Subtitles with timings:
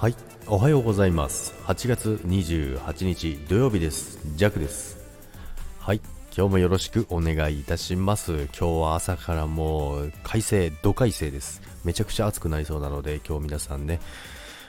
[0.00, 1.52] はいおはようございます。
[1.66, 4.18] 8月28日土曜日です。
[4.34, 4.98] ジャクです。
[5.78, 6.00] はい
[6.34, 8.48] 今日もよろしくお願いいたします。
[8.58, 11.60] 今日は朝からもう快晴土快晴です。
[11.84, 14.00] めちゃくちゃ暑くなりそうなので今日皆さんね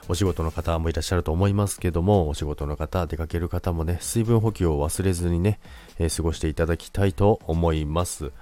[0.10, 5.62] お仕事の方もいらっしゃると思いますけどもお仕事の方出かける方もね水分補給を忘れずにね、
[5.98, 8.34] えー、過ごしていただきたいと思います。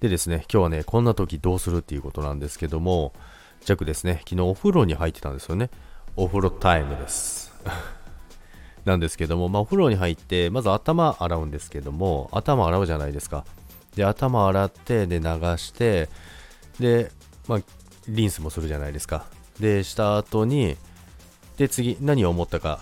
[0.00, 3.12] でですね今日はねこんな時どうするっていうことなんですけども
[3.66, 4.22] ジャクですね。
[4.26, 5.68] 昨日お風呂に入ってたんですよね。
[6.20, 7.52] お風呂タイムです。
[8.84, 13.44] なんですけども、まあ、お風呂に入ってまず頭洗うんですけども頭洗うじゃないですか。
[13.94, 15.26] で頭洗ってで流
[15.58, 16.08] して
[16.80, 17.12] で、
[17.46, 17.60] まあ、
[18.08, 19.26] リンスもするじゃないですか。
[19.60, 20.76] でした後に
[21.56, 22.80] で次何を思ったか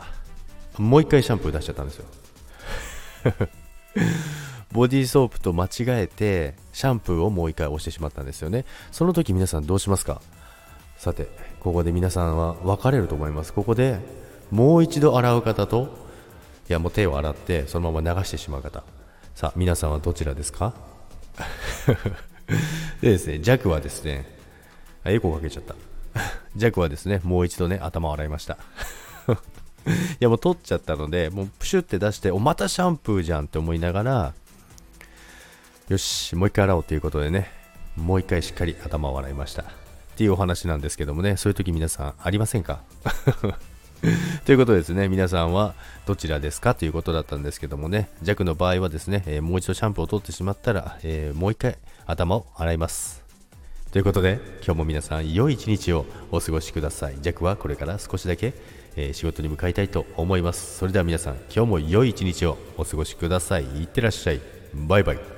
[0.78, 2.04] もう一回シャンプー出しちゃったんですよ。
[4.72, 5.68] ボディーソープと間違
[6.02, 8.64] えてシャンプーをもう一回押してしまったんですよね。
[8.92, 10.22] その時皆さんどうしますか？
[10.98, 11.28] さて
[11.60, 13.52] ここで皆さんは分かれると思います。
[13.52, 13.98] ここで
[14.50, 15.88] もう一度洗う方と
[16.68, 18.82] いやもう手を洗ってそのまま流してしまう方。
[19.34, 20.72] さあ皆さんはどちらですか？
[23.02, 24.24] でですね弱はですね
[25.04, 25.74] あエコーかけちゃった。
[26.56, 28.56] 弱はですねもう一度ね頭を洗いました。
[29.86, 34.34] いやもう取っちゃったのでもうプシュって出しておまたシャンプーじゃんって思いながら
[35.88, 37.48] よしもう一回洗おうということでね
[37.96, 39.85] もう一回しっかり頭を洗いました。
[40.16, 42.80] っていうお話なんですけどもね、そういう時皆さんありませんか？
[44.46, 45.74] ということですね、皆さんは
[46.06, 53.22] どちらですかということだったんですけどもね、弱の場合はですね、えー、もう一度シャンプーを取ってしまったら、えー、もう一回頭を洗います。
[53.92, 57.18] ということで、今日も皆さん良い一日をお過ごしください。
[57.20, 58.54] 弱はこれから少しだけ、
[58.96, 60.78] えー、仕事に向かいたいと思います。
[60.78, 63.64] それでは皆さん、今日も良い一日をお過ごしください。
[63.64, 64.40] いってらっしゃい。
[64.72, 65.35] バイバイ。